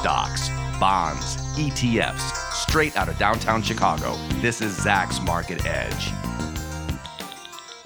[0.00, 0.48] stocks,
[0.80, 4.16] bonds, ETFs, straight out of downtown Chicago.
[4.36, 6.10] This is Zacks Market Edge.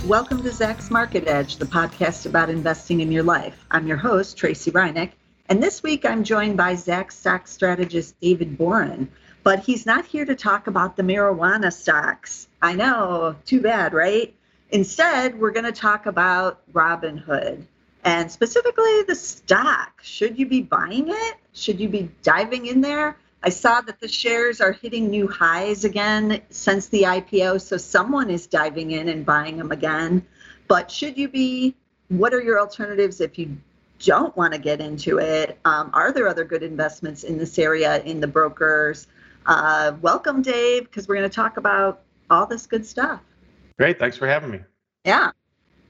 [0.07, 3.67] Welcome to Zacks Market Edge, the podcast about investing in your life.
[3.73, 5.11] I'm your host, Tracey Ryniec,
[5.49, 9.09] and this week I'm joined by Zacks stock strategist David Borun.
[9.43, 12.47] But he's not here to talk about the marijuana stocks.
[12.63, 14.33] I know, too bad, right?
[14.71, 17.67] Instead, we're going to talk about Robinhood
[18.05, 20.03] and specifically the stock.
[20.03, 21.35] Should you be buying it?
[21.53, 23.17] Should you be diving in there?
[23.43, 28.31] I saw that the shares are hitting new highs again since the IPO, so someone
[28.31, 30.25] is diving in and buying them again.
[30.69, 31.75] But should you be?
[32.09, 33.57] What are your alternatives if you
[33.99, 35.59] don't want to get into it?
[35.65, 39.07] Um, are there other good investments in this area in the brokers?
[39.47, 43.21] Uh, welcome, Dave, because we're going to talk about all this good stuff.
[43.79, 43.99] Great.
[43.99, 44.61] Thanks for having me.
[45.05, 45.33] Yeah.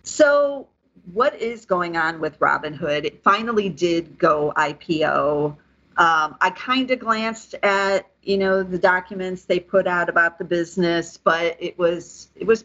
[0.02, 0.68] So,
[1.12, 3.04] what is going on with Robinhood?
[3.04, 5.56] It finally did go IPO.
[5.96, 10.44] Um, I kind of glanced at you know the documents they put out about the
[10.44, 12.64] business, but it was it was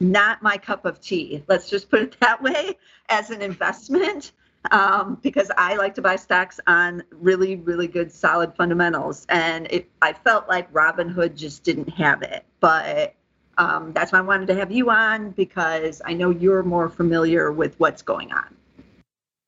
[0.00, 1.42] not my cup of tea.
[1.48, 2.76] Let's just put it that way
[3.08, 4.32] as an investment.
[4.72, 9.88] Um, because I like to buy stocks on really, really good, solid fundamentals, and it,
[10.02, 12.44] I felt like Robinhood just didn't have it.
[12.58, 13.14] But
[13.58, 17.52] um, that's why I wanted to have you on because I know you're more familiar
[17.52, 18.54] with what's going on.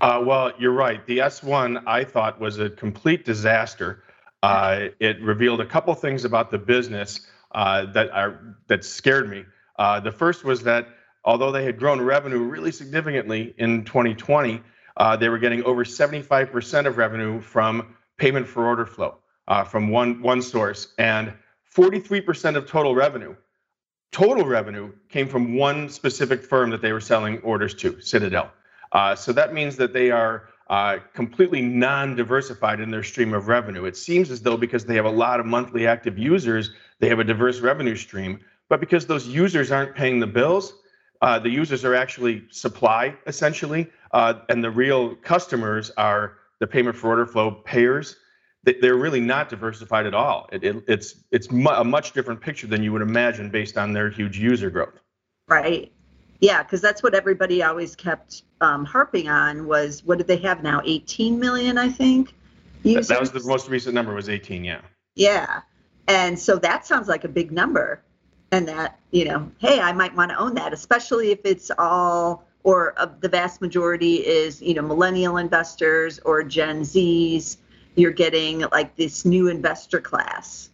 [0.01, 1.05] Uh, well, you're right.
[1.07, 4.05] The S1 I thought was a complete disaster.
[4.43, 9.45] Uh, it revealed a couple things about the business uh, that are that scared me.
[9.79, 10.89] Uh, the first was that
[11.25, 14.63] although they had grown revenue really significantly in 2020,
[14.97, 19.17] uh, they were getting over 75% of revenue from payment for order flow
[19.49, 21.33] uh, from one one source, and
[21.75, 23.35] 43% of total revenue
[24.11, 28.51] total revenue came from one specific firm that they were selling orders to, Citadel.
[28.93, 33.85] Uh, so that means that they are uh, completely non-diversified in their stream of revenue.
[33.85, 36.71] It seems as though because they have a lot of monthly active users,
[37.01, 38.41] they have a diverse revenue stream.
[38.69, 40.75] But because those users aren't paying the bills,
[41.23, 46.97] uh, the users are actually supply essentially, uh, and the real customers are the payment
[46.97, 48.17] for order flow payers.
[48.65, 50.49] They're really not diversified at all.
[50.53, 53.93] It, it, it's it's mu- a much different picture than you would imagine based on
[53.93, 55.01] their huge user growth.
[55.49, 55.93] Right.
[56.41, 60.63] Yeah, because that's what everybody always kept um, harping on was what did they have
[60.63, 60.83] now?
[60.85, 62.35] 18 million, I think.
[62.85, 63.09] Users?
[63.09, 64.65] That was the most recent number was 18.
[64.65, 64.81] Yeah.
[65.15, 65.63] Yeah,
[66.07, 68.01] and so that sounds like a big number,
[68.53, 72.45] and that you know, hey, I might want to own that, especially if it's all
[72.63, 77.57] or uh, the vast majority is you know millennial investors or Gen Zs.
[77.95, 80.69] You're getting like this new investor class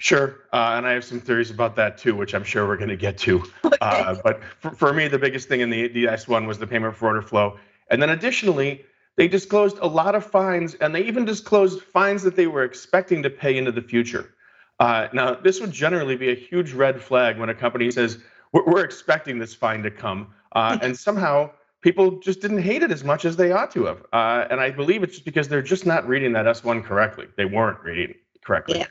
[0.00, 2.88] Sure, uh, and I have some theories about that too, which I'm sure we're going
[2.88, 3.44] to get to.
[3.64, 3.76] Okay.
[3.82, 7.06] Uh, but for, for, me, the biggest thing in the DS1 was the payment for
[7.06, 7.58] order flow,
[7.90, 8.84] and then additionally,
[9.16, 13.22] they disclosed a lot of fines, and they even disclosed fines that they were expecting
[13.22, 14.34] to pay into the future.
[14.80, 18.18] Uh, now, this would generally be a huge red flag when a company says
[18.52, 22.90] we're, we're expecting this fine to come, uh, and somehow people just didn't hate it
[22.90, 24.04] as much as they ought to have.
[24.12, 27.26] Uh, and I believe it's just because they're just not reading that S1 correctly.
[27.36, 28.78] They weren't reading it correctly.
[28.80, 28.86] Yeah.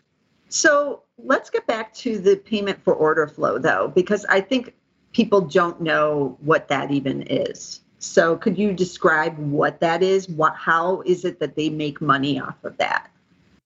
[0.50, 4.74] So let's get back to the payment for order flow, though, because I think
[5.14, 7.82] people don't know what that even is.
[8.00, 10.30] So could you describe what that is?
[10.30, 13.12] What, how is it that they make money off of that?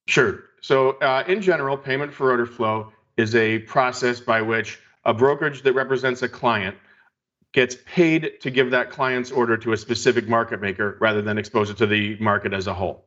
[0.08, 0.44] Sure.
[0.62, 5.62] So uh, in general, payment for order flow is a process by which a brokerage
[5.62, 6.76] that represents a client
[7.54, 11.70] gets paid to give that client's order to a specific market maker rather than expose
[11.70, 13.06] it to the market as a whole.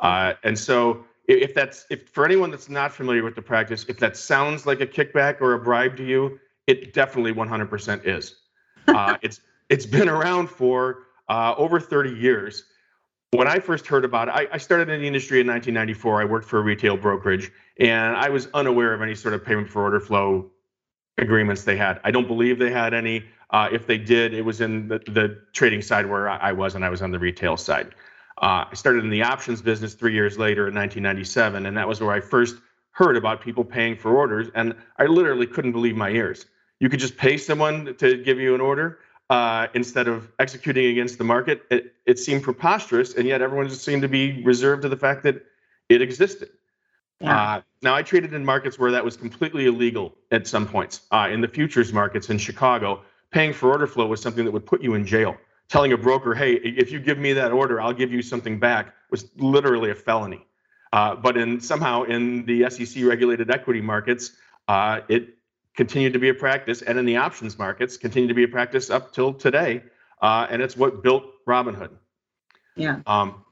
[0.00, 3.98] Uh, and so if that's if for anyone that's not familiar with the practice, if
[3.98, 8.36] that sounds like a kickback or a bribe to you, it definitely 100% is.
[8.86, 9.40] Uh, it's
[9.70, 12.64] it's been around for uh, over 30 years.
[13.30, 16.20] When I first heard about it, I, I, started in the industry in 1994.
[16.20, 19.70] I worked for a retail brokerage, and I was unaware of any sort of payment
[19.70, 20.50] for order flow
[21.16, 21.98] agreements they had.
[22.04, 23.24] I don't believe they had any.
[23.54, 26.84] Uh, if they did, it was in the, the trading side where I, was, and
[26.84, 27.94] I was on the retail side.
[28.42, 32.00] Uh, I started in the options business three years later in 1997, and that was
[32.00, 32.56] where I first
[32.90, 34.48] heard about people paying for orders.
[34.56, 36.46] And I literally couldn't believe my ears.
[36.80, 38.98] You could just pay someone to give you an order
[39.30, 41.62] uh, instead of executing against the market.
[41.70, 45.22] It, it seemed preposterous, and yet everyone just seemed to be reserved to the fact
[45.22, 45.46] that
[45.88, 46.48] it existed.
[47.20, 47.40] Yeah.
[47.40, 51.02] Uh, now, I traded in markets where that was completely illegal at some points.
[51.12, 53.02] Uh, in the futures markets in Chicago,
[53.34, 55.36] paying for order flow was something that would put you in jail
[55.68, 58.94] telling a broker, hey, if you give me that order, I'll give you something back,
[59.10, 60.46] was literally a felony.
[60.92, 64.32] Uh, but in somehow in the SEC regulated equity markets,
[64.68, 65.30] uh, it
[65.74, 68.90] continued to be a practice, and in the options markets, continued to be a practice
[68.90, 69.82] up till today.
[70.22, 71.90] Uh, and it's what built Robinhood.
[72.76, 73.00] Yeah.
[73.06, 73.44] Um,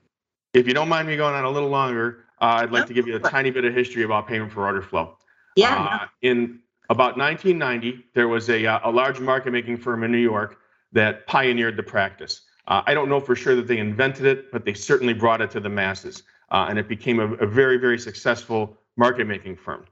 [0.54, 3.08] if you don't mind me going on a little longer, uh, I'd like to give
[3.08, 5.16] you a tiny bit of history about payment for order flow.
[5.56, 5.98] Yeah.
[6.02, 6.60] Uh, in
[6.92, 10.58] about 1990, there was a, uh, a large market making firm in New York
[10.92, 12.42] that pioneered the practice.
[12.68, 15.50] Uh, I don't know for sure that they invented it, but they certainly brought it
[15.52, 16.24] to the masses.
[16.50, 19.86] Uh, and it became a, a, very, very successful market making firm.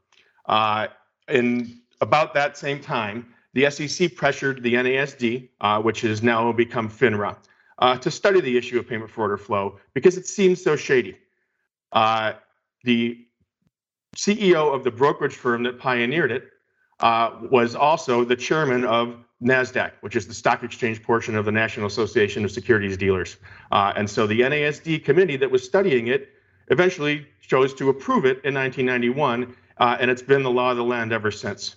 [0.44, 0.88] Uh,
[1.29, 6.91] in about that same time, the SEC pressured the NASD, uh, which has now become
[6.91, 7.35] FINRA,
[7.79, 11.17] uh, to study the issue of payment for order flow because it seems so shady.
[12.85, 13.26] The
[14.17, 16.50] CEO of the brokerage firm that pioneered it
[17.00, 21.52] uh, was also the chairman of NASDAQ, which is the stock exchange portion of the
[21.52, 23.38] National Association of Securities Dealers.
[23.73, 26.31] Uh, and so the NASD committee that was studying it
[26.69, 30.85] eventually chose to approve it in 1991, uh, and it's been the law of the
[30.85, 31.76] land ever since.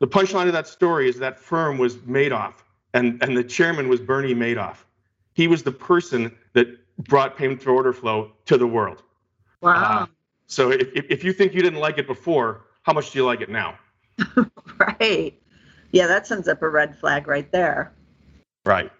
[0.00, 2.54] The punchline of that story is that firm was Madoff,
[2.92, 4.78] and, and the chairman was Bernie Madoff.
[5.34, 6.66] He was the person that
[7.04, 9.02] brought payment for order flow to the world.
[9.62, 10.02] Wow.
[10.02, 10.06] Uh,
[10.46, 13.40] so if, if you think you didn't like it before, how much do you like
[13.40, 13.78] it now?
[15.00, 15.34] right.
[15.92, 17.92] Yeah, that sends up a red flag right there.
[18.64, 18.90] Right.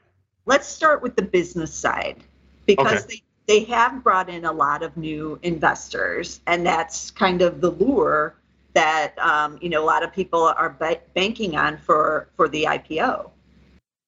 [0.46, 2.24] Let's start with the business side
[2.66, 3.22] because okay.
[3.46, 7.70] they, they have brought in a lot of new investors, and that's kind of the
[7.70, 8.34] lure
[8.72, 12.64] that um, you know a lot of people are ba- banking on for for the
[12.64, 13.30] IPO.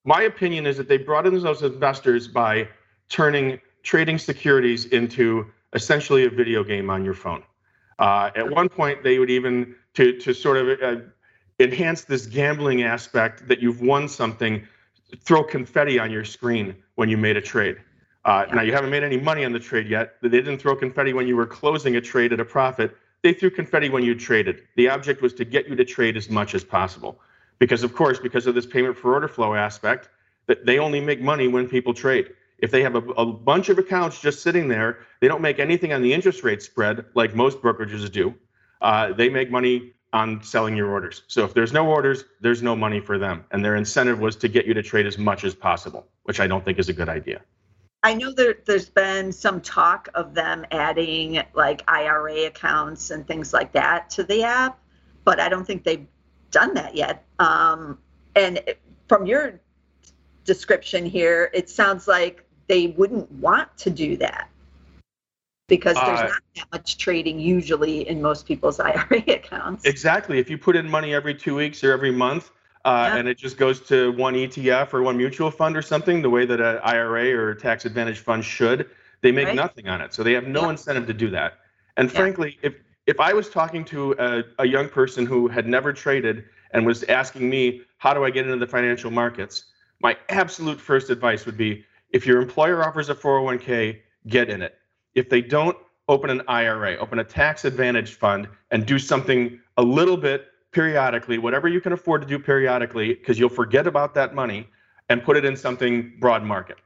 [0.05, 2.69] My opinion is that they brought in those investors by
[3.09, 7.43] turning trading securities into essentially a video game on your phone.
[7.99, 11.01] Uh, at one point, they would even to to sort of uh,
[11.59, 14.67] enhance this gambling aspect that you've won something,
[15.21, 17.77] throw confetti on your screen when you made a trade.
[18.25, 18.47] Uh.
[18.53, 20.15] Now you haven't made any money on the trade yet.
[20.23, 22.97] They didn't throw confetti when you were closing a trade at a profit.
[23.23, 24.63] They threw confetti when you traded.
[24.77, 27.21] The object was to get you to trade as much as possible,
[27.59, 30.09] because of course, because of this payment for order flow aspect,
[30.47, 32.31] that they only make money when people trade.
[32.63, 35.93] If they have a, a bunch of accounts just sitting there, they don't make anything
[35.93, 38.35] on the interest rate spread like most brokerages do.
[38.81, 41.23] Uh, they make money on selling your orders.
[41.27, 43.45] So if there's no orders, there's no money for them.
[43.51, 46.47] And their incentive was to get you to trade as much as possible, which I
[46.47, 47.41] don't think is a good idea.
[48.05, 53.53] I know that there's been some talk of them adding like IRA accounts and things
[53.53, 54.79] like that to the app,
[55.25, 56.07] but I don't think they've
[56.51, 57.25] done that yet.
[57.39, 57.99] Um,
[58.35, 58.61] and
[59.09, 59.61] from your
[60.45, 64.49] description here, it sounds like they wouldn't want to do that
[65.69, 69.85] because there's uh, not that much trading usually in most people's IRA accounts.
[69.85, 70.39] Exactly.
[70.39, 72.51] If you put in money every two weeks or every month,
[72.87, 73.19] uh, yeah.
[73.19, 76.47] and it just goes to one ETF or one mutual fund or something, the way
[76.47, 78.89] that an IRA or tax advantage fund should,
[79.21, 79.55] they make right.
[79.55, 80.15] nothing on it.
[80.15, 80.71] So they have no yeah.
[80.71, 81.59] incentive to do that.
[81.99, 82.17] And yeah.
[82.17, 82.75] frankly, if
[83.07, 87.03] if I was talking to a, a young person who had never traded and was
[87.05, 89.65] asking me, how do I get into the financial markets?
[90.01, 94.79] My absolute first advice would be if your employer offers a 401k, get in it
[95.15, 95.77] if they don't
[96.09, 101.39] open an IRA, open a tax advantage fund, and do something a little bit periodically,
[101.39, 104.67] whatever you can afford to do periodically, because you'll forget about that money
[105.09, 106.79] and put it in something broad market.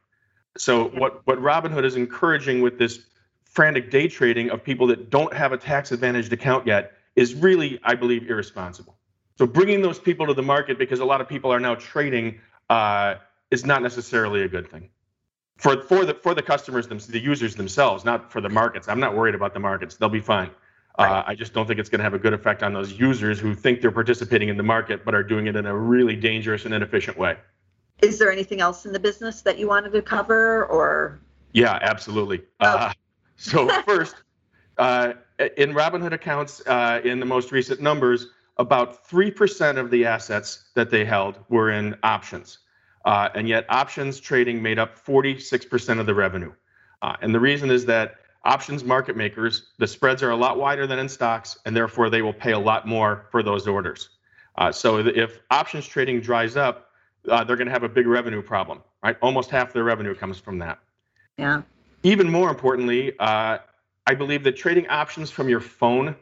[0.59, 3.07] So what what Robinhood is encouraging with this
[3.45, 7.79] frantic day trading of people that don't have a tax advantaged account yet is really,
[7.85, 8.97] I believe, irresponsible.
[9.39, 12.41] So bringing those people to the market because a lot of people are now trading
[12.69, 13.17] uh,
[13.51, 14.91] is not necessarily a good thing
[15.57, 18.89] for for the for the customers them, the users themselves, not for the markets.
[18.89, 20.51] I'm not worried about the markets; they'll be fine.
[20.99, 21.19] Uh, right.
[21.19, 23.39] Uh, I just don't think it's going to have a good effect on those users
[23.39, 26.65] who think they're participating in the market but are doing it in a really dangerous
[26.65, 27.37] and inefficient way.
[28.03, 31.21] Is there anything else in the business that you wanted to cover, or?
[31.53, 32.43] Yeah, absolutely.
[32.61, 32.67] Oh.
[32.67, 32.93] Uh,
[33.37, 34.17] so first,
[34.79, 35.15] uh,
[35.57, 38.29] in Robinhood accounts, uh, in the most recent numbers,
[38.59, 42.59] about three percent of the assets that they held were in options.
[43.07, 46.53] Uh, and yet options trading made up 46% of the revenue.
[47.03, 50.89] Uh, and the reason is that options market makers, the spreads are a lot wider
[50.89, 54.11] than in stocks, and therefore they will pay a lot more for those orders.
[54.59, 56.91] Uh, so if options trading dries up,
[57.29, 59.17] uh, they're going to have a big revenue problem, right?
[59.23, 60.81] Almost half their revenue comes from that.
[61.39, 61.63] Yeah.
[62.03, 63.59] Even more importantly, uh,
[64.09, 66.17] I believe that trading options from your phone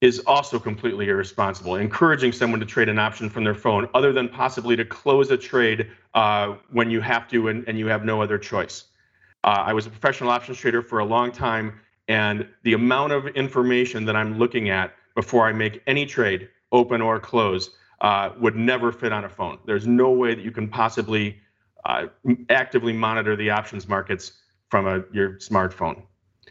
[0.00, 1.76] is also completely irresponsible.
[1.76, 5.36] Encouraging someone to trade an option from their phone, other than possibly to close a
[5.36, 8.84] trade uh, when you have to and, and you have no other choice.
[9.44, 13.26] Uh, I was a professional options trader for a long time, and the amount of
[13.28, 17.70] information that I'm looking at before I make any trade, open or close,
[18.02, 19.58] uh, would never fit on a phone.
[19.64, 21.38] There's no way that you can possibly
[21.86, 22.06] uh,
[22.50, 24.32] actively monitor the options markets
[24.68, 26.02] from a, your smartphone.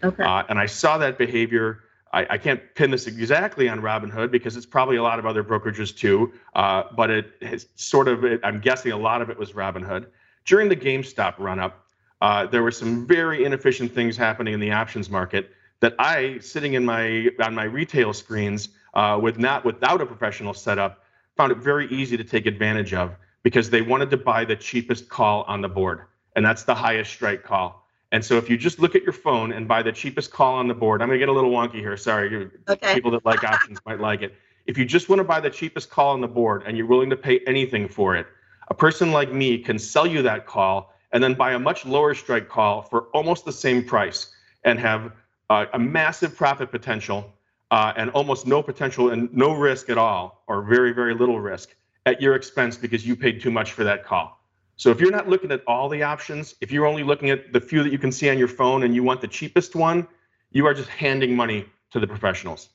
[0.04, 0.24] Okay.
[0.24, 1.84] Uh, and I saw that behavior
[2.16, 5.44] I, I, can't pin this exactly on Robinhood because it's probably a lot of other
[5.44, 9.38] brokerages too, uh, but it has sort of, it, I'm guessing a lot of it
[9.38, 10.08] was Robinhood.
[10.46, 11.86] During the GameStop run up,
[12.22, 16.74] uh, there were some very inefficient things happening in the options market that I, sitting
[16.76, 21.04] in my on my retail screens uh, with not without a professional setup,
[21.36, 25.10] found it very easy to take advantage of because they wanted to buy the cheapest
[25.10, 26.04] call on the board,
[26.38, 27.85] and that's the highest strike call.
[28.16, 30.70] And so if you just look at your phone and buy the cheapest call on
[30.70, 31.98] the board, I'm going to get a little wonky here.
[31.98, 32.94] Sorry, okay.
[32.94, 34.36] people that like options might like it.
[34.66, 37.10] If you just want to buy the cheapest call on the board and you're willing
[37.10, 38.26] to pay anything for it,
[38.70, 42.14] a person like me can sell you that call and then buy a much lower
[42.14, 45.12] strike call for almost the same price and have
[45.50, 47.34] uh, a massive profit potential
[47.72, 51.76] uh, and almost no potential and no risk at all, or very, very little risk
[52.06, 54.40] at your expense because you paid too much for that call.
[54.78, 57.62] So if you're not looking at all the options, if you're only looking at the
[57.62, 60.08] few that you can see on your phone and you want the cheapest one,
[60.52, 62.70] you are just handing money to the professionals.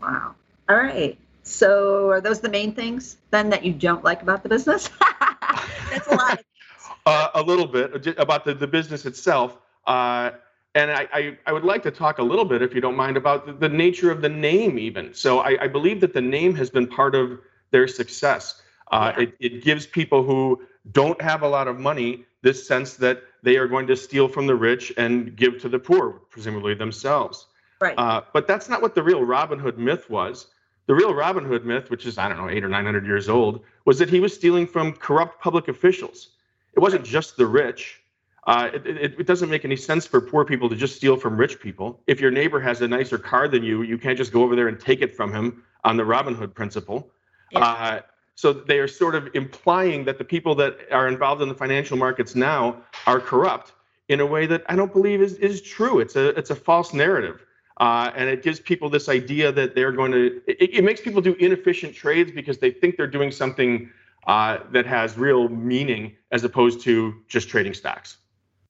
[0.00, 0.34] Wow.
[0.68, 1.18] All right.
[1.42, 4.88] So are those the main things then that you don't like about the business?
[5.90, 6.40] That's a lot.
[7.06, 9.58] uh, a little bit about the, the business itself.
[9.86, 10.30] Uh,
[10.74, 13.16] and I, I, I, would like to talk a little bit, if you don't mind,
[13.16, 15.12] about the, the nature of the name, even.
[15.12, 17.40] So I, I, believe that the name has been part of
[17.72, 18.59] their success.
[18.90, 20.60] Uh, it, it gives people who
[20.92, 24.46] don't have a lot of money this sense that they are going to steal from
[24.46, 27.46] the rich and give to the poor, presumably themselves.
[27.80, 27.94] Right.
[27.96, 30.48] Uh, but that's not what the real Robin Hood myth was.
[30.86, 33.60] The real Robin Hood myth, which is, I don't know, eight or 900 years old,
[33.84, 36.30] was that he was stealing from corrupt public officials.
[36.74, 38.02] It wasn't just the rich.
[38.46, 41.36] Uh, it, it, it, doesn't make any sense for poor people to just steal from
[41.36, 42.00] rich people.
[42.06, 44.68] If your neighbor has a nicer car than you, you can't just go over there
[44.68, 47.10] and take it from him on the Robin Hood principle.
[47.52, 47.60] Yeah.
[47.60, 48.00] Uh,
[48.40, 51.98] so they are sort of implying that the people that are involved in the financial
[51.98, 53.72] markets now are corrupt
[54.08, 56.00] in a way that I don't believe is, is true.
[56.00, 57.44] It's a it's a false narrative.
[57.76, 61.20] Uh, and it gives people this idea that they're going to it, it, makes people
[61.20, 63.90] do inefficient trades because they think they're doing something
[64.26, 68.18] uh, that has real meaning as opposed to just trading stocks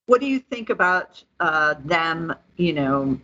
[0.06, 3.18] what do you think about uh, them you know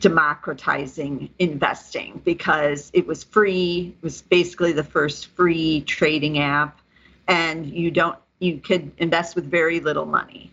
[0.00, 6.80] democratizing investing because it was free it was basically the first free trading app
[7.26, 10.52] and you don't you could invest with very little money.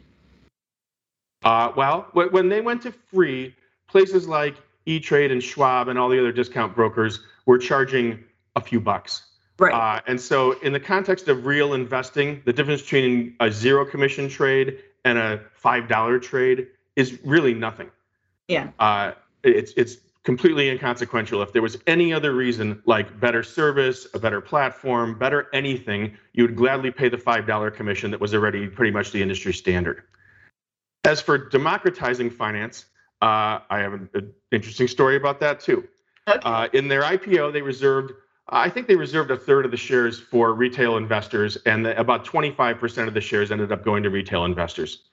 [1.43, 3.55] Uh, well when they went to free
[3.87, 4.55] places like
[4.87, 8.23] e-trade and schwab and all the other discount brokers were charging
[8.55, 9.23] a few bucks.
[9.57, 9.73] Right.
[9.73, 14.27] Uh, and so in the context of real investing the difference between a zero commission
[14.27, 17.89] trade and a five dollar trade is really nothing.
[18.47, 18.69] Yeah.
[18.79, 19.11] Uh,
[19.45, 21.41] it's it's completely inconsequential.
[21.43, 26.43] If there was any other reason, like better service, a better platform, better anything, you
[26.43, 30.03] would gladly pay the $5 commission that was already pretty much the industry standard.
[31.05, 32.85] As for democratizing finance,
[33.21, 35.87] uh, I have an, an, interesting story about that too.
[36.27, 36.39] Okay.
[36.43, 38.13] Uh, in their IPO, they reserved,
[38.49, 42.25] I think they reserved a third of the shares for retail investors, and the, about
[42.25, 45.03] 25% of the shares ended up going to retail investors.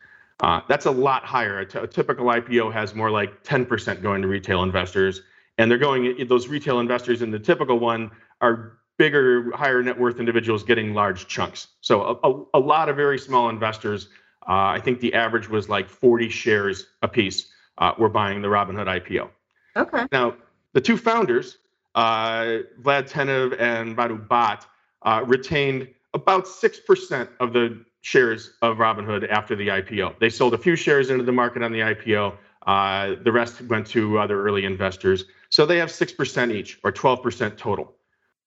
[0.41, 1.61] Uh, that's a lot higher.
[1.61, 5.23] A, t- a typical IPO has more like 10% going to retail investors,
[5.59, 6.27] and they're going.
[6.27, 8.11] Those retail investors in the typical one
[8.41, 11.69] are bigger, higher net worth individuals getting large chunks.
[11.81, 14.09] So a, a, a lot of very small investors.
[14.49, 17.53] Uh, I think the average was like 40 shares a piece.
[17.79, 19.31] Uh, were buying the Robinhood IPO.
[19.77, 20.07] Okay.
[20.13, 20.37] Now
[20.73, 21.59] the two founders,
[21.95, 24.67] uh, Vlad Tenev and Baiju Bhatt,
[25.03, 30.19] uh, retained about six percent of the shares of Robinhood after the IPO.
[30.19, 32.37] They sold a few shares into the market on the IPO.
[32.67, 35.25] Uh, the rest went to other early investors.
[35.51, 37.95] So they have 6% each, or 12% total.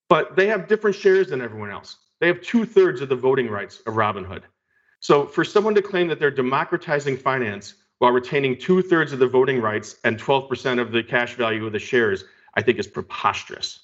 [0.07, 1.97] But they have different shares than everyone else.
[2.19, 4.43] They have two thirds of the voting rights of Robinhood.
[4.99, 9.27] So for someone to claim that they're democratizing finance while retaining two thirds of the
[9.27, 13.79] voting rights and 12% of the cash value of the shares, I think is preposterous.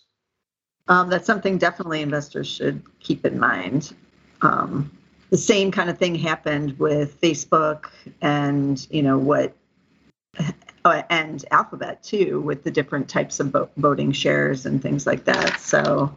[0.87, 3.93] Um, that's something definitely investors should keep in mind.
[4.41, 4.91] Um,
[5.31, 7.87] the same kind of thing happened with Facebook
[8.21, 9.55] and you know what
[10.85, 15.59] uh, and Alphabet too with the different types of voting shares and things like that.
[15.59, 16.15] So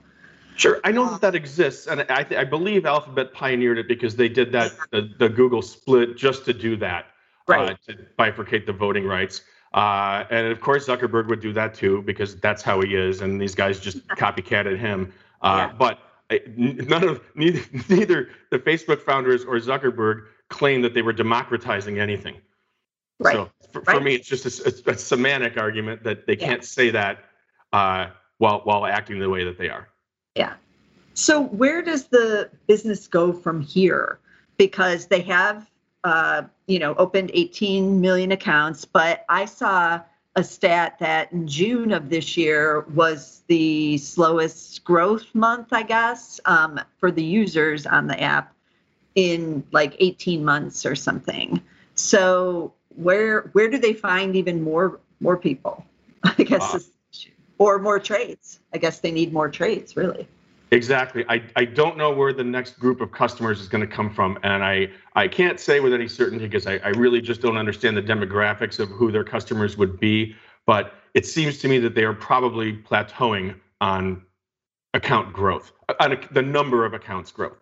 [0.56, 4.28] Sure, I know that that exists, and I, I believe Alphabet pioneered it because they
[4.28, 7.06] did that the, the Google split just to do that,
[7.48, 7.70] uh, right?
[7.70, 9.42] Uh, to bifurcate the voting rights,
[9.72, 13.40] uh, and of course Zuckerberg would do that too because that's how he is, and
[13.40, 15.12] these guys just copycatted him.
[15.42, 15.76] Uh, yeah.
[15.76, 15.98] But
[16.56, 22.36] none of neither, neither the Facebook founders or Zuckerberg claim that they were democratizing anything.
[23.20, 23.34] Right.
[23.34, 23.96] So for, right.
[23.96, 26.66] for me, it's just a, a, semantic argument that they can't yeah.
[26.66, 27.24] say that
[27.72, 29.88] uh, while while acting the way that they are.
[30.34, 30.54] Yeah.
[31.14, 34.18] So where does the business go from here?
[34.56, 35.70] Because they have,
[36.02, 40.00] uh, you know, opened 18 million accounts, but I saw
[40.36, 46.40] a stat that in June of this year was the slowest growth month, I guess,
[46.44, 48.52] um, for the users on the app
[49.14, 51.60] in like 18 months or something.
[51.94, 55.84] So where where do they find even more more people,
[56.24, 56.90] I guess,
[57.58, 58.58] or more trades.
[58.72, 60.26] I guess they need more trades, really.
[60.74, 61.24] Exactly.
[61.28, 64.38] I, I don't know where the next group of customers is going to come from.
[64.42, 67.96] And I, I can't say with any certainty because I, I really just don't understand
[67.96, 70.34] the demographics of who their customers would be.
[70.66, 74.22] But it seems to me that they are probably plateauing on
[74.94, 77.58] account growth, on a, the number of accounts growth.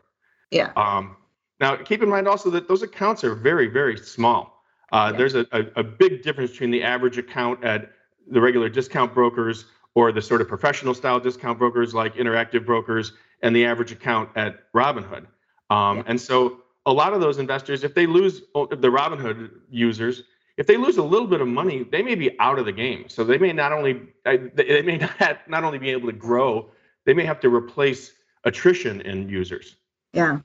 [0.50, 0.72] Yeah.
[0.76, 1.16] Um,
[1.60, 4.64] now, keep in mind also that those accounts are very, very small.
[4.90, 5.18] Uh, yeah.
[5.18, 7.92] There's a, a, a big difference between the average account at
[8.30, 13.12] the regular discount brokers or the sort of professional style discount brokers like Interactive Brokers
[13.42, 15.26] and the average account at Robinhood.
[15.70, 16.02] Um, yeah.
[16.06, 20.22] And so a lot of those investors, if they lose the Robinhood users,
[20.56, 23.08] if they lose a little bit of money, they may be out of the game.
[23.08, 26.70] So they may not only they may not not only be able to grow,
[27.04, 28.12] they may have to replace
[28.44, 29.76] attrition in users.
[30.12, 30.40] Yeah.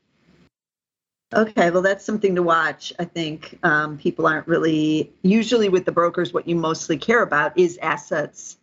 [1.34, 2.94] Okay, well, that's something to watch.
[3.00, 6.34] I think um, people aren't really usually with the brokers.
[6.34, 8.56] What you mostly care about is assets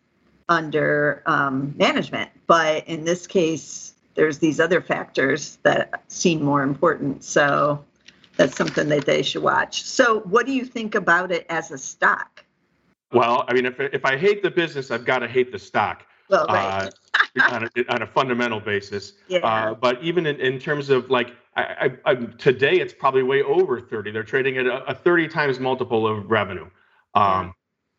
[0.49, 2.29] under um, management.
[2.47, 7.23] But in this case, there's these other factors that seem more important.
[7.23, 7.83] So
[8.37, 9.83] that's something that they should watch.
[9.83, 12.43] So, what do you think about it as a stock?
[13.11, 16.05] Well, I mean, if, if I hate the business, I've got to hate the stock.
[16.29, 16.91] Well, right.
[17.37, 19.13] uh, on, a, on, a, fundamental basis.
[19.27, 19.39] Yeah.
[19.39, 21.61] Uh, but even in, in terms of like, I,
[22.05, 24.11] I, I, today it's probably way over 30.
[24.11, 26.67] They're trading at a, a 30 times multiple of revenue.
[27.13, 27.53] Um,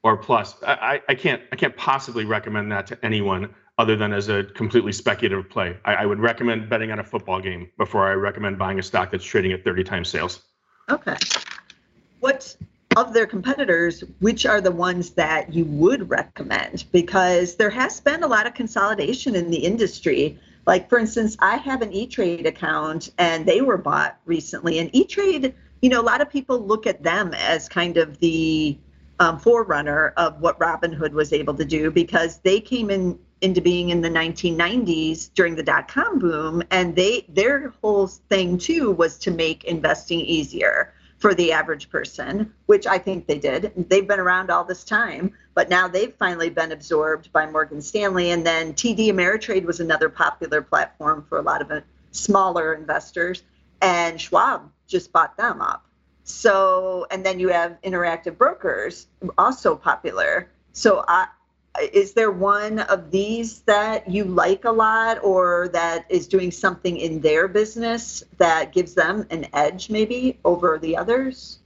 [0.07, 0.55] or plus.
[0.63, 4.93] I, I can't I can't possibly recommend that to anyone other than as a completely
[4.93, 5.77] speculative play.
[5.85, 9.11] I, I would recommend betting on a football game before I recommend buying a stock
[9.11, 10.43] that's trading at 30 times sales.
[10.89, 11.17] Okay.
[12.21, 12.57] What
[12.95, 16.85] of their competitors, which are the ones that you would recommend?
[16.93, 20.39] Because there has been a lot of consolidation in the industry.
[20.67, 24.79] Like, for instance, I have an E Trade account and they were bought recently.
[24.79, 28.21] And E Trade, you know, a lot of people look at them as kind of
[28.21, 28.79] the
[29.19, 33.91] um, forerunner of what Robinhood was able to do because they came in into being
[33.91, 39.19] in the 1990s during the dot com boom and they their whole thing too was
[39.19, 43.73] to make investing easier for the average person which i think they did.
[43.89, 48.31] They've been around all this time but now they've finally been absorbed by morgan stanley
[48.31, 53.43] and then td ameritrade was another popular platform for a lot of smaller investors
[53.83, 55.86] and schwab just bought them up
[56.27, 59.07] so, and then you have interactive brokers,
[59.39, 60.51] also popular.
[60.73, 61.29] So, I,
[61.93, 66.97] is there one of these that you like a lot or that is doing something
[66.97, 71.61] in their business that gives them an edge maybe over the others?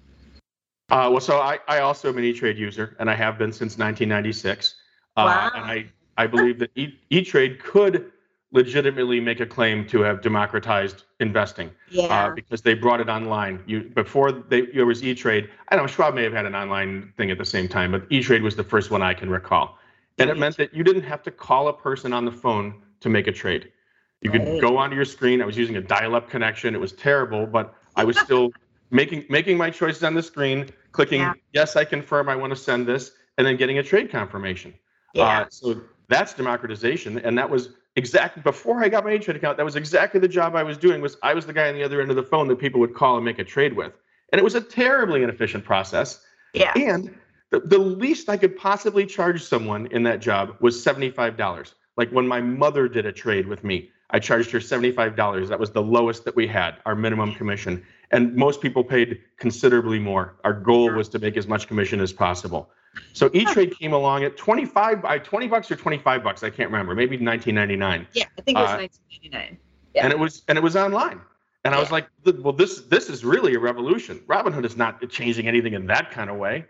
[0.91, 3.79] Uh, well, so I, I also am an E-Trade user and I have been since
[3.79, 4.75] 1996.
[5.17, 5.47] Uh, wow.
[5.47, 5.87] Uh, and I,
[6.19, 8.13] I believe that e- E-Trade could
[8.53, 12.03] legitimately make a claim to have democratized investing uh, yeah.
[12.03, 13.63] uh, because they brought it online.
[13.67, 15.49] You before they there was E-Trade.
[15.69, 18.07] I don't know Schwab may have had an online thing at the same time, but
[18.11, 19.79] E-Trade was the first one I can recall.
[20.19, 23.09] And it meant that you didn't have to call a person on the phone to
[23.09, 23.73] make a trade.
[24.21, 24.61] You could right.
[24.61, 25.41] go onto your screen.
[25.41, 26.75] I was using a dial-up connection.
[26.75, 28.51] It was terrible, but I was still
[28.91, 31.33] making making my choices on the screen, clicking yeah.
[31.53, 34.75] yes, I confirm I want to send this, and then getting a trade confirmation.
[35.15, 35.25] Yeah.
[35.25, 39.65] Uh, so that's democratization, and that was exactly before I got my E-Trade account, that
[39.65, 41.01] was exactly the job I was doing.
[41.01, 42.95] Was I was the guy on the other end of the phone that people would
[42.95, 43.93] call and make a trade with,
[44.33, 46.25] and it was a terribly inefficient process.
[46.55, 46.73] Yeah.
[46.77, 47.19] And
[47.51, 51.75] the, the least I could possibly charge someone in that job was seventy-five dollars.
[51.97, 55.49] Like when my mother did a trade with me, I charged her seventy-five dollars.
[55.49, 57.85] That was the lowest that we had, our minimum commission.
[58.13, 60.37] And most people paid considerably more.
[60.43, 62.71] Our goal was to make as much commission as possible.
[63.13, 66.95] So E-Trade came along at 25 by 20 bucks or 25 bucks, I can't remember,
[66.95, 68.07] maybe 1999.
[68.13, 69.59] Yeah, I think it was uh, 1999.
[69.95, 70.05] Yeah.
[70.05, 71.21] And it was and it was online.
[71.65, 71.77] And yeah.
[71.77, 74.21] I was like, well, this this is really a revolution.
[74.27, 76.65] Robinhood is not changing anything in that kind of way.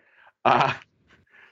[0.44, 0.72] Uh,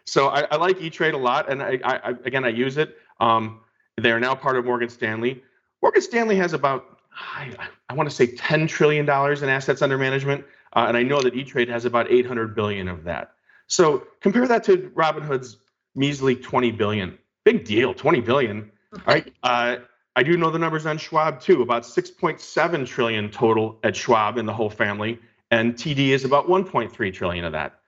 [0.05, 2.97] so I, I, like E-Trade a lot, and I, I, again I use it.
[3.21, 3.61] Um,
[3.97, 5.43] they are now part of Morgan Stanley.
[5.83, 7.55] Morgan Stanley has about I,
[7.89, 11.21] I want to say 10 trillion dollars in assets under management, uh, and I know
[11.21, 13.33] that E-Trade has about 800 billion of that.
[13.69, 15.59] So compare that to Robinhood's
[15.95, 17.17] measly 20 billion.
[17.45, 18.71] Big deal, 20 billion.
[19.07, 19.33] Right.
[19.43, 19.77] Uh,
[20.17, 24.47] I do know the numbers on Schwab too, about 6.7 trillion total at Schwab in
[24.47, 27.79] the whole family, and TD is about 1.3 trillion of that.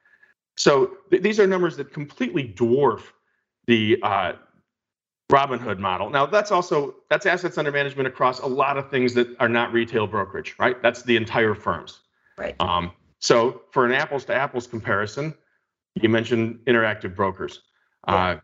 [0.56, 3.02] So th- these are numbers that completely dwarf
[3.66, 4.34] the uh,
[5.30, 6.10] Robinhood model.
[6.10, 9.72] Now that's also that's assets under management across a lot of things that are not
[9.72, 10.80] retail brokerage, right?
[10.82, 12.00] That's the entire firms.
[12.36, 12.54] Right.
[12.60, 15.34] Um, so for an apples to apples comparison,
[15.94, 17.62] you mentioned interactive brokers.
[18.06, 18.36] Uh,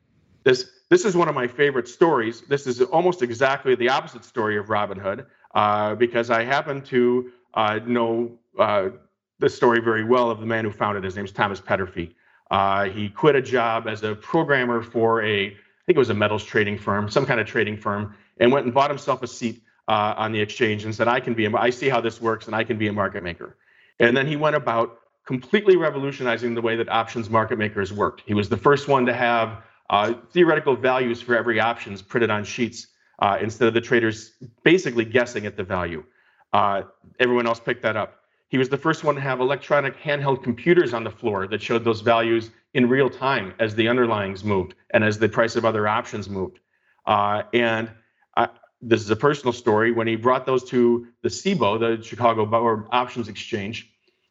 [0.44, 2.42] this this is one of my favorite stories.
[2.42, 7.80] This is almost exactly the opposite story of Robinhood uh, because I happen to uh,
[7.84, 8.90] know uh,
[9.38, 11.06] the story very well of the man who founded it.
[11.06, 12.14] His name is Thomas Peterffy.
[12.50, 15.50] Uh, he quit a job as a programmer for a, I
[15.86, 18.74] think it was a metals trading firm, some kind of trading firm, and went and
[18.74, 21.70] bought himself a seat uh, on the exchange and said, "I can be, a, I
[21.70, 23.56] see how this works, and I can be a market maker."
[23.98, 28.22] And then he went about completely revolutionizing the way that options market makers worked.
[28.26, 32.44] He was the first one to have uh, theoretical values for every options printed on
[32.44, 32.86] sheets
[33.18, 36.04] uh, instead of the traders basically guessing at the value.
[36.52, 36.82] Uh,
[37.18, 38.22] everyone else picked that up.
[38.48, 41.84] He was the first one to have electronic handheld computers on the floor that showed
[41.84, 45.88] those values in real time as the underlyings moved and as the price of other
[45.88, 46.60] options moved.
[47.06, 47.90] Uh, and
[48.36, 48.48] I,
[48.80, 49.90] this is a personal story.
[49.90, 53.90] When he brought those to the CBOE, the Chicago Board Options Exchange,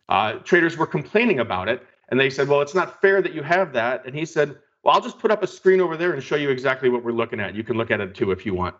[0.10, 3.44] uh, traders were complaining about it, and they said, "Well, it's not fair that you
[3.44, 6.24] have that." And he said, "Well, I'll just put up a screen over there and
[6.24, 7.56] show you exactly what we're looking at.
[7.56, 8.76] You can look at it too if you want."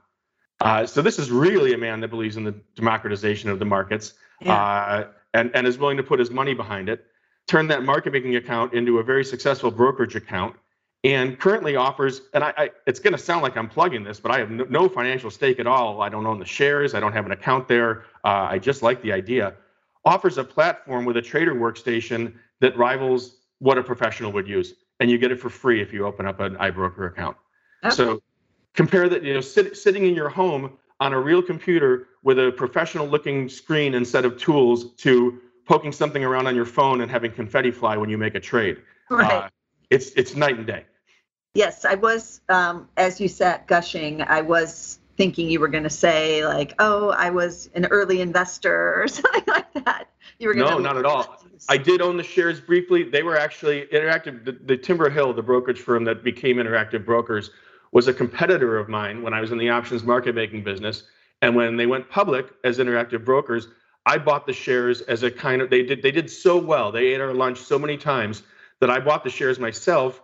[0.62, 4.14] Uh, so this is really a man that believes in the democratization of the markets
[4.42, 4.54] yeah.
[4.54, 7.06] uh, and, and is willing to put his money behind it,
[7.48, 10.56] turn that market making account into a very successful brokerage account,
[11.04, 14.32] and currently offers, and I, I it's going to sound like I'm plugging this, but
[14.32, 16.02] I have no, no, financial stake at all.
[16.02, 16.96] I don't own the shares.
[16.96, 18.06] I don't have an account there.
[18.24, 19.54] Uh, I just like the idea
[20.06, 24.74] offers a platform with a trader workstation that rivals what a professional would use.
[25.00, 27.38] And you get it for free if you open up an iBroker account.
[27.84, 27.96] Okay.
[27.96, 28.22] So
[28.74, 32.52] compare that, you know, sit, sitting in your home on a real computer with a
[32.52, 37.12] professional looking screen and set of tools to poking something around on your phone and
[37.12, 38.78] having confetti fly when you make a trade.
[39.10, 39.32] Right.
[39.32, 39.50] Uh,
[39.90, 40.86] it's it's night and day.
[41.54, 44.22] Yes, I was, um, as you said, gushing.
[44.22, 48.96] I was thinking you were going to say like, "Oh, I was an early investor"
[49.02, 50.10] or something like that.
[50.40, 51.38] You were going no, not at all.
[51.70, 53.04] I did own the shares briefly.
[53.04, 54.46] They were actually interactive.
[54.46, 57.52] The, the Timber Hill, the brokerage firm that became Interactive Brokers,
[57.92, 61.04] was a competitor of mine when I was in the options market making business.
[61.42, 63.68] And when they went public as Interactive Brokers,
[64.06, 66.92] I bought the shares as a kind of they did they did so well.
[66.92, 68.44] They ate our lunch so many times
[68.80, 70.22] that I bought the shares myself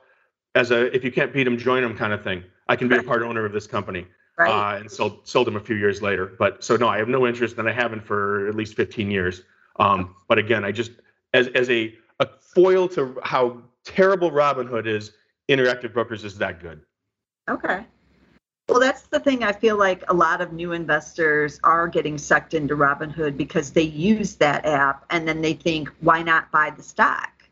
[0.53, 2.43] as a if you can't beat them, join them kind of thing.
[2.67, 4.05] I can be a part owner of this company
[4.41, 4.75] right.
[4.75, 6.33] uh, and sold sold them a few years later.
[6.37, 9.43] But so no, I have no interest, and I haven't for at least 15 years.
[9.79, 10.91] Um, but again, I just
[11.33, 15.11] as as a a foil to how terrible Robinhood is,
[15.49, 16.81] Interactive Brokers is that good.
[17.49, 17.85] Okay.
[18.69, 19.43] Well, that's the thing.
[19.43, 23.81] I feel like a lot of new investors are getting sucked into Robinhood because they
[23.81, 27.43] use that app and then they think, why not buy the stock?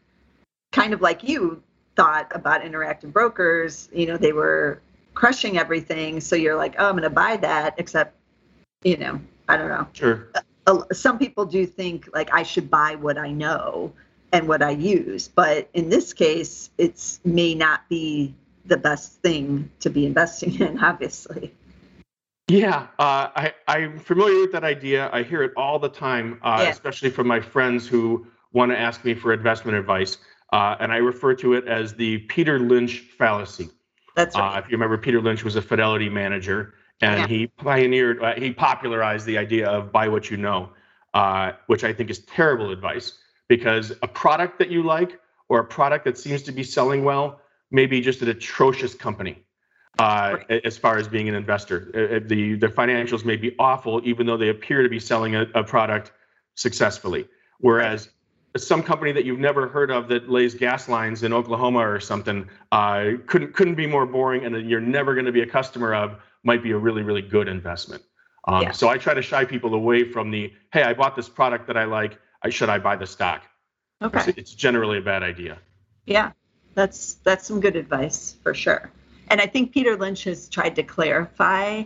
[0.72, 1.62] Kind of like you
[1.96, 3.90] thought about interactive brokers.
[3.92, 4.82] You know, they were
[5.14, 6.20] crushing everything.
[6.20, 8.16] So you're like, oh, I'm going to buy that, except,
[8.84, 9.88] you know, I don't know.
[9.94, 10.30] Sure.
[10.68, 13.94] Uh, some people do think like I should buy what I know
[14.32, 19.72] and what I use, but in this case, it's may not be the best thing
[19.80, 21.54] to be investing in, obviously.
[22.48, 25.10] Yeah, uh, I, I'm familiar with that idea.
[25.14, 26.70] I hear it all the time, uh, yeah.
[26.70, 30.18] especially from my friends who want to ask me for investment advice.
[30.52, 33.70] Uh, and I refer to it as the Peter Lynch fallacy.
[34.20, 34.58] That's right.
[34.58, 37.28] Uh, if you remember, Peter Lynch was a Fidelity manager, and yeah.
[37.28, 40.72] he pioneered, uh, he popularized the idea of buy what you know,
[41.14, 45.64] uh, which I think is terrible advice because a product that you like or a
[45.64, 47.40] product that seems to be selling well
[47.72, 49.42] may be just an atrocious company.
[49.98, 50.66] Uh, right.
[50.66, 54.28] As far as being an investor, uh, uh, the the financials may be awful, even
[54.28, 56.12] though they appear to be selling a, a product
[56.56, 57.26] successfully.
[57.60, 58.10] Whereas
[58.58, 62.50] some company that you've never heard of that lays gas lines in Oklahoma or something
[62.72, 65.94] uh, couldn't couldn't be more boring, and that you're never going to be a customer
[65.94, 68.04] of might be a really really good investment.
[68.48, 68.72] Um, yeah.
[68.72, 71.78] So I try to shy people away from the hey, I bought this product that
[71.78, 72.18] I like.
[72.42, 73.44] I should I buy the stock?
[74.02, 75.60] Okay, it's, it's generally a bad idea.
[76.06, 76.32] Yeah,
[76.74, 78.92] that's that's some good advice for sure.
[79.28, 81.84] And I think Peter Lynch has tried to clarify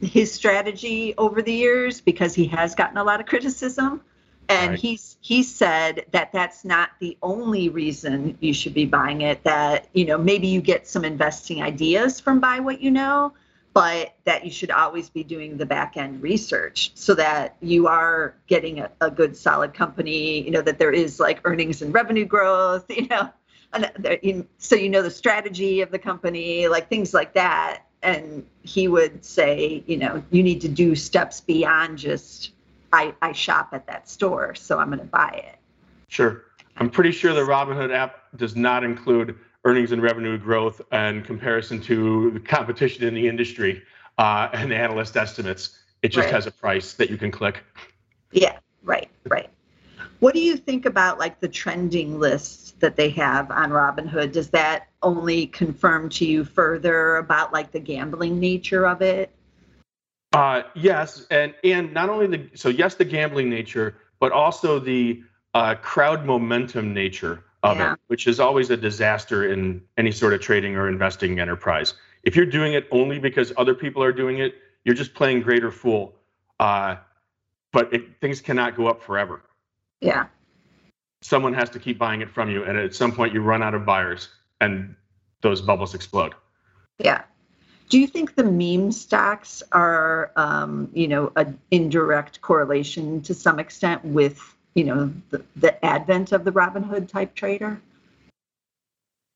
[0.00, 4.02] his strategy over the years because he has gotten a lot of criticism
[4.48, 4.78] and right.
[4.78, 9.88] he's he said that that's not the only reason you should be buying it that
[9.92, 13.32] you know maybe you get some investing ideas from buy what you know
[13.72, 18.34] but that you should always be doing the back end research so that you are
[18.46, 22.24] getting a, a good solid company you know that there is like earnings and revenue
[22.24, 23.28] growth you know
[23.72, 28.86] and so you know the strategy of the company like things like that and he
[28.86, 32.52] would say you know you need to do steps beyond just
[32.96, 35.58] I, I shop at that store, so I'm going to buy it.
[36.08, 36.44] Sure.
[36.78, 41.78] I'm pretty sure the Robinhood app does not include earnings and revenue growth in comparison
[41.82, 43.82] to the competition in the industry
[44.16, 45.78] uh, and the analyst estimates.
[46.02, 46.34] It just right.
[46.34, 47.62] has a price that you can click.
[48.32, 49.50] Yeah, right, right.
[50.20, 54.32] What do you think about like the trending lists that they have on Robinhood?
[54.32, 59.30] Does that only confirm to you further about like the gambling nature of it?
[60.32, 65.22] Uh, yes, and and not only the so yes the gambling nature, but also the
[65.54, 67.94] uh, crowd momentum nature of Yeah.
[67.94, 71.94] it, which is always a disaster in any sort of trading or investing enterprise.
[72.22, 75.70] If you're doing it only because other people are doing it, you're just playing greater
[75.70, 76.14] fool.
[76.60, 76.96] Uh,
[77.72, 79.42] but it, things cannot go up forever.
[80.00, 80.26] Yeah.
[81.22, 83.74] Someone has to keep buying it from you, and at some point you run out
[83.74, 84.28] of buyers,
[84.60, 84.94] and
[85.40, 86.34] those bubbles explode.
[86.98, 87.22] Yeah.
[87.88, 93.58] Do you think the meme stocks are, um, you know, an indirect correlation to some
[93.60, 94.40] extent with,
[94.74, 97.80] you know, the, the advent of the Robinhood type trader?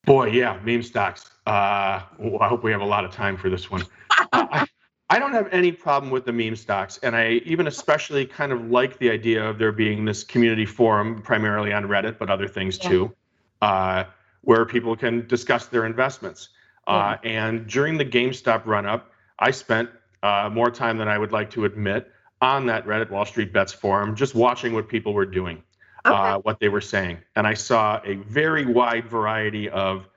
[0.04, 1.30] Boy, yeah, meme stocks.
[1.46, 2.02] Uh,
[2.40, 3.84] I hope we have a lot of time for this one.
[4.32, 4.66] I,
[5.10, 8.70] I don't have any problem with the meme stocks, and I even especially kind of
[8.70, 12.78] like the idea of there being this community forum, primarily on Reddit, but other things
[12.82, 12.88] Yeah.
[12.88, 13.12] too,
[13.60, 14.04] uh,
[14.42, 16.50] where people can discuss their investments.
[16.86, 19.90] Uh, and during the GameStop run up, I spent
[20.22, 22.10] uh, more time than I would like to admit
[22.42, 25.62] on that Reddit Wall Street Bets forum, just watching what people were doing
[26.06, 26.14] Okay.
[26.14, 27.18] uh, what they were saying.
[27.36, 30.08] And I saw a very wide variety of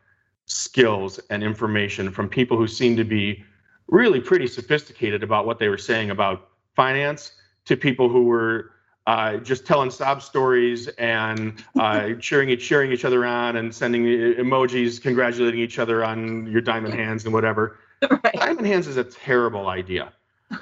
[0.46, 3.44] skills and information from people who seemed to be
[3.88, 7.34] really pretty sophisticated about what they were saying about finance
[7.66, 8.72] to people who were
[9.08, 14.04] uh, just telling sob stories and uh, cheering, each, cheering each other on and sending
[14.04, 17.78] emojis, congratulating each other on your diamond hands and whatever.
[18.10, 18.34] right.
[18.34, 20.14] Diamond hands is a terrible idea.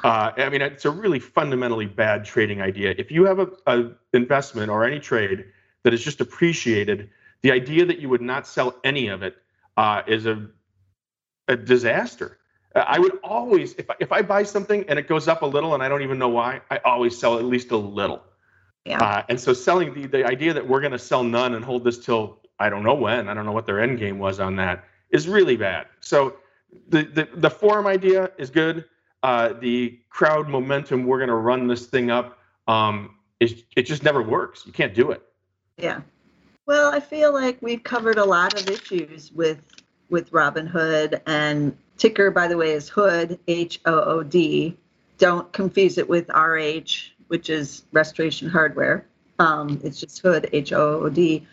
[0.03, 2.95] Uh, I mean, it's a really fundamentally bad trading idea.
[2.97, 5.45] If you have a, a investment or any trade
[5.83, 7.09] that is just appreciated,
[7.41, 9.35] the idea that you would not sell any of it
[9.77, 10.47] uh, is a
[11.47, 12.37] a disaster.
[12.75, 15.45] Uh, I would always, if I, if I buy something and it goes up a
[15.45, 18.23] little and I don't even know why, I always sell at least a little.
[18.85, 18.99] Yeah.
[18.99, 21.83] Uh, and so selling the the idea that we're going to sell none and hold
[21.83, 24.55] this till I don't know when, I don't know what their end game was on
[24.57, 25.87] that, is really bad.
[25.99, 26.37] So
[26.89, 28.85] the the, the forum idea is good.
[29.23, 32.39] Uh, the crowd momentum, we're going to run this thing up.
[32.67, 34.65] Um, is it just never works.
[34.65, 35.21] You can't do it.
[35.77, 36.01] Yeah.
[36.65, 39.59] Well, I feel like we've covered a lot of issues with
[40.09, 44.77] with Robinhood and ticker, by the way, is Hood, H O O D.
[45.17, 49.05] Don't confuse it with RH, which is Restoration Hardware.
[49.39, 51.47] Um, it's just Hood, H O O D.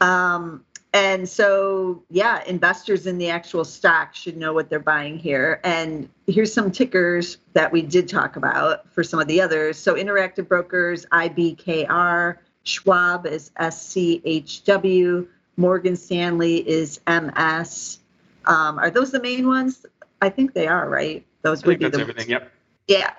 [0.00, 5.60] Um, and so, yeah, investors in the actual stock should know what they're buying here.
[5.64, 9.76] And here's some tickers that we did talk about for some of the others.
[9.76, 17.98] So, Interactive Brokers, IBKR, Schwab is SCHW, Morgan Stanley is MS.
[18.46, 19.84] Um, are those the main ones?
[20.22, 21.26] I think they are, right?
[21.42, 22.30] Those I would think be that's the everything.
[22.30, 22.52] Yep.
[22.88, 23.12] yeah.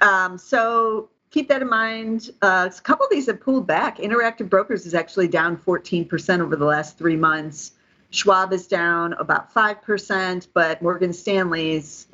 [0.00, 2.30] Um, so keep that in mind.
[2.42, 3.98] Uh, a couple of these have pulled back.
[3.98, 7.72] Interactive Brokers is actually down 14% over the last three months.
[8.10, 12.06] Schwab is down about 5%, but Morgan Stanley's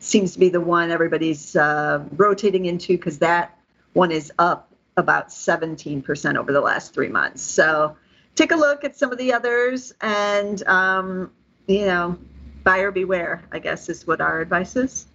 [0.00, 3.58] seems to be the one everybody's uh, rotating into because that
[3.92, 7.42] one is up about 17% over the last three months.
[7.42, 7.96] So
[8.34, 11.30] take a look at some of the others and, um,
[11.66, 12.18] you know,
[12.64, 15.06] buyer beware, I guess is what our advice is.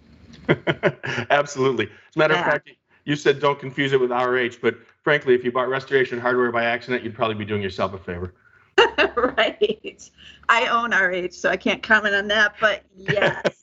[1.30, 1.86] Absolutely.
[1.86, 2.40] As a matter Yeah.
[2.40, 2.70] of fact,
[3.04, 6.64] you said don't confuse it with RH, but frankly, if you bought Restoration Hardware by
[6.64, 8.34] accident, you'd probably be doing yourself a favor.
[9.16, 10.10] right.
[10.48, 13.60] I own RH, so I can't comment on that, but yes.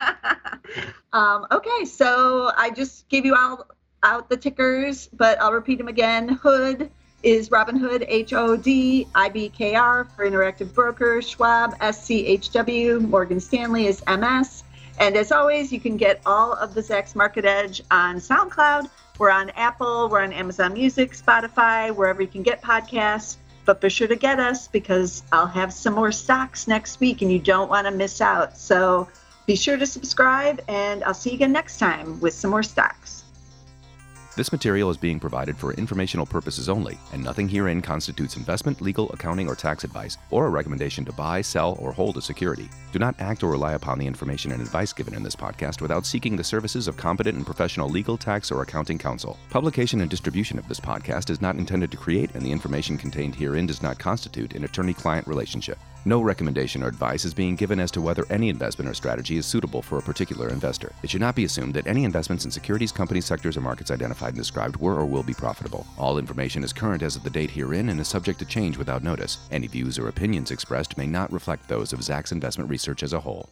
[1.12, 3.66] um, okay, so I just gave you all
[4.02, 6.28] out the tickers, but I'll repeat them again.
[6.28, 6.90] Hood
[7.22, 13.08] is Robin Hood, H O D, I B K R for Interactive Broker, Schwab, SCHW,
[13.08, 14.64] Morgan Stanley is MS.
[15.00, 18.90] And as always, you can get all of the Zacks Market Edge on SoundCloud.
[19.18, 23.38] We're on Apple, we're on Amazon Music, Spotify, wherever you can get podcasts.
[23.64, 27.32] But be sure to get us because I'll have some more stocks next week and
[27.32, 28.58] you don't want to miss out.
[28.58, 29.08] So
[29.46, 33.19] be sure to subscribe and I'll see you again next time with some more stocks.
[34.40, 39.10] This material is being provided for informational purposes only, and nothing herein constitutes investment, legal,
[39.12, 42.70] accounting, or tax advice, or a recommendation to buy, sell, or hold a security.
[42.90, 46.06] Do not act or rely upon the information and advice given in this podcast without
[46.06, 49.36] seeking the services of competent and professional legal, tax, or accounting counsel.
[49.50, 53.34] Publication and distribution of this podcast is not intended to create, and the information contained
[53.34, 55.78] herein does not constitute an attorney client relationship.
[56.06, 59.44] No recommendation or advice is being given as to whether any investment or strategy is
[59.44, 60.92] suitable for a particular investor.
[61.02, 64.30] It should not be assumed that any investments in securities, companies, sectors, or markets identified
[64.30, 65.86] and described were or will be profitable.
[65.98, 69.02] All information is current as of the date herein and is subject to change without
[69.02, 69.38] notice.
[69.50, 73.20] Any views or opinions expressed may not reflect those of Zacks Investment Research as a
[73.20, 73.50] whole.